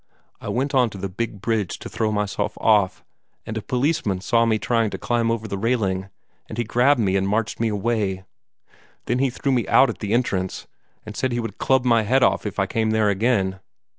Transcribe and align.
I 0.39 0.49
went 0.49 0.73
on 0.73 0.89
to 0.89 0.97
the 0.97 1.07
big 1.07 1.41
bridge 1.41 1.77
to 1.77 1.87
throw 1.87 2.11
myself 2.11 2.57
off, 2.57 3.03
and 3.45 3.55
a 3.55 3.61
policeman 3.61 4.19
saw 4.19 4.47
me 4.47 4.57
trying 4.57 4.89
to 4.89 4.97
climb 4.97 5.29
over 5.29 5.47
the 5.47 5.59
railing, 5.59 6.09
and 6.49 6.57
he 6.57 6.63
grabbed 6.63 6.99
me 6.99 7.15
and 7.15 7.27
marched 7.29 7.59
me 7.59 7.67
away. 7.67 8.23
Then 9.05 9.19
he 9.19 9.29
threw 9.29 9.51
me 9.51 9.67
out 9.67 9.91
at 9.91 9.99
the 9.99 10.13
entrance, 10.13 10.65
and 11.05 11.15
said 11.15 11.31
he 11.33 11.39
would 11.39 11.59
club 11.59 11.85
my 11.85 12.01
head 12.01 12.23
off 12.23 12.47
if 12.47 12.57
I 12.57 12.65
came 12.65 12.89
there 12.89 13.09
again. 13.09 13.59